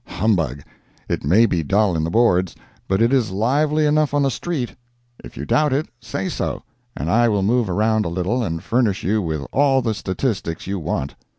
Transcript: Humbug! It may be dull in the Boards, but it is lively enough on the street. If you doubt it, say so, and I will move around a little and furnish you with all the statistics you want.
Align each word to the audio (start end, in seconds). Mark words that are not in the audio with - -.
Humbug! 0.07 0.63
It 1.07 1.23
may 1.23 1.45
be 1.45 1.61
dull 1.61 1.95
in 1.95 2.03
the 2.03 2.09
Boards, 2.09 2.55
but 2.87 3.03
it 3.03 3.13
is 3.13 3.29
lively 3.29 3.85
enough 3.85 4.15
on 4.15 4.23
the 4.23 4.31
street. 4.31 4.75
If 5.23 5.37
you 5.37 5.45
doubt 5.45 5.73
it, 5.73 5.89
say 5.99 6.27
so, 6.27 6.63
and 6.97 7.07
I 7.07 7.29
will 7.29 7.43
move 7.43 7.69
around 7.69 8.05
a 8.05 8.09
little 8.09 8.41
and 8.43 8.63
furnish 8.63 9.03
you 9.03 9.21
with 9.21 9.45
all 9.51 9.83
the 9.83 9.93
statistics 9.93 10.65
you 10.65 10.79
want. 10.79 11.13